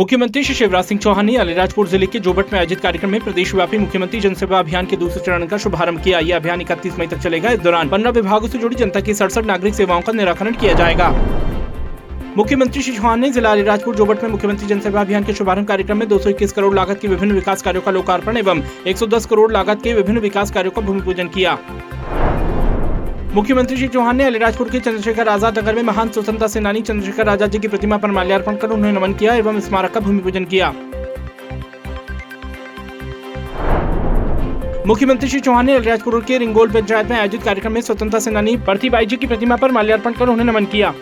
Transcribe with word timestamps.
मुख्यमंत्री 0.00 0.42
श्री 0.44 0.54
शिवराज 0.54 0.84
सिंह 0.84 1.00
चौहान 1.00 1.26
ने 1.26 1.34
अलीराजपुर 1.36 1.88
ज़िले 1.88 2.06
के 2.06 2.18
जोबट 2.18 2.52
में 2.52 2.58
आयोजित 2.58 2.80
कार्यक्रम 2.80 3.10
में 3.10 3.20
प्रदेश 3.20 3.54
व्यापी 3.54 3.78
मुख्यमंत्री 3.78 4.20
जनसेवा 4.20 4.58
अभियान 4.58 4.86
के 4.86 4.96
दूसरे 4.96 5.22
चरण 5.24 5.46
का 5.46 5.56
शुभारंभ 5.56 6.02
किया। 6.04 6.18
यह 6.20 6.36
अभियान 6.36 6.60
31 6.60 6.98
मई 6.98 7.06
तक 7.06 7.18
चलेगा। 7.18 7.50
इस 7.50 7.60
दौरान 7.60 7.88
पंद्रह 7.88 8.10
विभागों 8.10 8.48
से 8.48 8.58
जुड़ी 8.58 8.76
जनता 8.76 9.00
की 9.00 9.14
सड़सठ 9.14 9.44
नागरिक 9.46 9.74
सेवाओं 9.74 10.00
का 10.00 10.12
निराकरण 10.12 10.54
किया 10.54 10.72
जाएगा। 10.72 11.08
मुख्यमंत्री 12.36 12.82
श्री 12.82 12.96
चौहान 12.96 13.20
ने 13.20 13.30
जिला 13.30 13.52
अलीराजपुर 13.52 13.96
जोबट 13.96 14.22
में 14.22 14.30
मुख्यमंत्री 14.30 14.68
जनसेवा 14.68 15.00
अभियान 15.00 15.24
के 15.24 15.34
शुभारंभ 15.34 15.68
कार्यक्रम 15.68 15.98
में 15.98 16.06
221 16.08 16.52
करोड़ 16.52 16.74
लागत 16.74 17.00
के 17.02 17.08
विभिन्न 17.08 17.34
विकास 17.34 17.62
कार्यों 17.62 17.82
का 17.82 17.90
लोकार्पण 17.90 18.36
एवं 18.36 18.62
110 18.88 19.26
करोड़ 19.26 19.50
लागत 19.52 19.82
के 19.84 19.94
विभिन्न 19.94 20.20
विकास 20.20 20.50
कार्यों 20.50 20.72
का 20.72 20.80
भूमि 20.80 21.00
पूजन 21.00 21.28
किया। 21.28 21.58
मुख्यमंत्री 23.34 23.76
श्री 23.76 23.86
चौहान 23.88 24.16
ने 24.16 24.24
अलीराजपुर 24.24 24.68
के 24.70 24.78
चंद्रशेखर 24.80 25.28
आज़ाद 25.28 25.58
नगर 25.58 25.74
में 25.74 25.82
महान 25.82 26.08
स्वतंत्रता 26.10 26.46
सेनानी 26.48 26.80
चंद्रशेखर 26.82 27.28
आज़ाद 27.28 27.50
जी 27.50 27.58
की 27.58 27.68
प्रतिमा 27.68 27.96
पर 27.96 28.10
माल्यार्पण 28.10 28.56
कर 28.56 28.70
उन्हें 28.70 28.92
नमन 28.92 29.12
किया 29.14 29.34
एवं 29.34 29.60
स्मारक 29.60 29.92
का 29.92 30.00
भूमि 30.00 30.20
पूजन 30.20 30.44
किया। 30.44 30.72
मुख्यमंत्री 34.86 35.28
श्री 35.28 35.40
चौहान 35.40 35.66
ने 35.66 35.76
अलीराजपुर 35.76 36.20
के 36.24 36.38
रिंगोल 36.38 36.70
पंचायत 36.70 37.10
में 37.10 37.16
आयोजित 37.18 37.42
कार्यक्रम 37.42 37.72
में 37.72 37.80
स्वतंत्रता 37.80 38.18
सेनानी 38.18 38.56
प्रतिबाई 38.66 39.06
जी 39.06 39.16
की 39.16 39.26
प्रतिमा 39.26 39.56
पर 39.56 39.70
माल्यार्पण 39.72 40.12
कर 40.12 40.28
उन्हें 40.28 40.46
नमन 40.46 40.64
किया। 40.66 40.92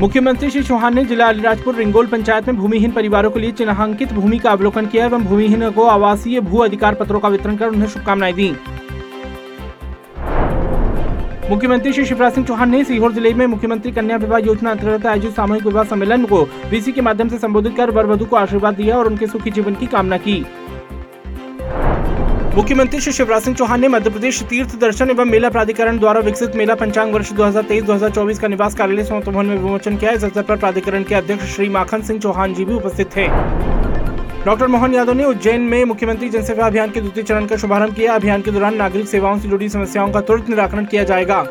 मुख्यमंत्री 0.00 0.48
श्री 0.50 0.62
चौहान 0.62 0.94
ने 0.94 1.04
जिला 1.04 1.26
अलीराजपुर 1.28 1.74
रिंगोल 1.74 2.06
पंचायत 2.06 2.46
में 2.48 2.56
भूमिहीन 2.56 2.90
परिवारों 2.92 3.30
के 3.30 3.40
लिए 3.40 3.52
चिन्हांकित 3.52 4.12
भूमि 4.12 4.38
का 4.38 4.50
अवलोकन 4.50 4.86
किया 4.86 5.04
एवं 5.06 5.24
भूमिहीन 5.24 5.70
को 5.70 5.84
आवासीय 5.86 6.40
भू 6.40 6.58
अधिकार 6.58 6.94
पत्रों 6.94 7.20
का 7.20 7.28
वितरण 7.28 7.56
कर 7.56 7.68
उन्हें 7.68 7.88
शुभकामनाएँ 7.88 8.32
दी। 8.32 8.48
मुख्यमंत्री 11.50 11.92
श्री 11.92 12.04
शिवराज 12.04 12.32
सिंह 12.32 12.46
चौहान 12.46 12.70
ने 12.70 12.82
सीहोर 12.84 13.12
ज़िले 13.12 13.34
में 13.34 13.46
मुख्यमंत्री 13.46 13.92
कन्या 13.92 14.16
विवाह 14.16 14.38
योजना 14.38 14.70
अंतर्गत 14.70 15.06
आयोजित 15.06 15.32
सामूहिक 15.32 15.66
विवाह 15.66 15.84
सम्मेलन 15.84 16.24
को 16.24 16.42
वीसी 16.70 16.92
के 16.92 17.00
माध्यम 17.00 17.28
से 17.28 17.38
संबोधित 17.38 17.76
कर 17.76 17.90
वर 17.90 18.06
वधु 18.06 18.24
को 18.24 18.36
आशीर्वाद 18.36 18.74
दिया 18.74 18.98
और 18.98 19.06
उनके 19.06 19.26
सुखी 19.26 19.50
जीवन 19.50 19.74
की 19.74 19.86
कामना 19.86 20.16
की। 20.18 20.44
मुख्यमंत्री 22.54 22.98
श्री 23.00 23.12
शिवराज 23.12 23.42
सिंह 23.42 23.56
चौहान 23.56 23.80
ने 23.80 23.88
मध्य 23.88 24.10
प्रदेश 24.10 24.42
तीर्थ 24.42 24.74
दर्शन 24.78 25.10
एवं 25.10 25.24
मेला 25.24 25.50
प्राधिकरण 25.50 25.98
द्वारा 25.98 26.20
विकसित 26.20 26.56
मेला 26.56 26.74
पंचांग 26.74 27.12
वर्ष 27.14 27.32
2023-2024 27.32 28.38
का 28.38 28.48
निवास 28.48 28.74
कार्यालय 28.74 29.04
सोनत 29.04 29.28
भवन 29.28 29.46
में 29.46 29.56
विमोचन 29.56 29.96
किया। 29.96 30.10
इस 30.10 30.24
अवसर 30.24 30.42
पर 30.42 30.56
प्राधिकरण 30.56 31.02
के 31.02 31.14
अध्यक्ष 31.14 31.54
श्री 31.54 31.68
माखन 31.68 32.02
सिंह 32.02 32.20
चौहान 32.20 32.54
जी 32.54 32.64
भी 32.64 32.74
उपस्थित 32.74 33.16
थे। 33.16 33.26
डॉक्टर 34.44 34.66
मोहन 34.66 34.94
यादव 34.94 35.12
ने 35.12 35.24
उज्जैन 35.24 35.60
में 35.60 35.84
मुख्यमंत्री 35.84 36.28
जनसेवा 36.28 36.66
अभियान 36.66 36.90
के 36.90 37.00
द्वितीय 37.00 37.24
चरण 37.24 37.46
का 37.46 37.56
शुभारंभ 37.56 37.94
किया। 37.94 38.14
अभियान 38.14 38.42
के 38.42 38.50
दौरान 38.50 38.76
नागरिक 38.76 39.08
सेवाओं 39.08 39.38
से 39.38 39.48
जुड़ी 39.48 39.68
समस्याओं 39.68 40.12
का 40.12 40.20
तुरंत 40.20 40.48
निराकरण 40.48 40.84
किया 40.84 41.04
जाएगा। 41.04 41.44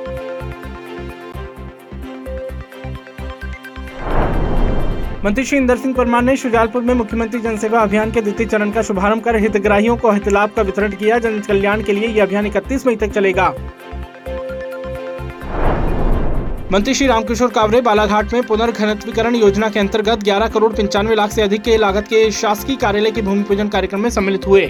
मंत्री 5.26 5.44
श्री 5.46 5.58
इंदर 5.58 5.78
सिंह 5.78 5.94
परमार 5.96 6.22
ने 6.22 6.36
शुजालपुर 6.38 6.84
में 6.84 6.94
मुख्यमंत्री 6.94 7.40
जनसेवा 7.40 7.80
अभियान 7.80 8.12
के 8.12 8.22
द्वितीय 8.22 8.48
चरण 8.48 8.72
का 8.72 8.82
शुभारंभ 8.82 9.24
कर 9.24 9.36
हितग्राहियों 9.36 9.98
को 9.98 10.12
हित 10.12 10.28
लाभ 10.28 10.52
का 10.52 10.62
वितरण 10.62 10.92
किया। 10.92 11.20
जन 11.20 11.40
कल्याण 11.40 11.82
के 11.84 11.94
लिए 11.94 12.08
यह 12.08 12.24
अभियान 12.24 12.46
31 12.46 12.86
मई 12.88 12.96
तक 12.96 13.12
चलेगा। 13.12 13.48
मंत्री 16.72 16.94
श्री 16.94 17.08
रामकिशोर 17.08 17.50
कावरे 17.50 17.82
बालाघाट 17.82 18.34
में 18.34 18.42
पुनर्घनत्वीकरण 18.44 19.36
योजना 19.36 19.70
के 19.70 19.80
अंतर्गत 19.80 20.24
11 20.24 20.48
करोड़ 20.48 20.74
पंचानवे 20.74 21.16
लाख 21.16 21.32
से 21.32 21.42
अधिक 21.42 21.62
के 21.62 21.78
लागत 21.78 22.08
के 22.08 22.30
शासकीय 22.32 22.76
कार्यालय 22.76 23.12
के 23.12 23.22
भूमि 23.22 23.44
पूजन 23.44 23.68
कार्यक्रम 23.68 24.00
में 24.00 24.10
सम्मिलित 24.10 24.48
हुए। 24.48 24.66